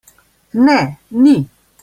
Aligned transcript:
Ne, 0.69 0.79
ni. 1.27 1.37